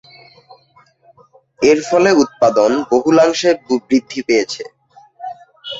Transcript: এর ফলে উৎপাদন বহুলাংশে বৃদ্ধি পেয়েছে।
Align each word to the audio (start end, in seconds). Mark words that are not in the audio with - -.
এর 1.61 1.79
ফলে 1.89 2.09
উৎপাদন 2.23 2.71
বহুলাংশে 2.91 3.49
বৃদ্ধি 3.81 4.21
পেয়েছে। 4.27 4.63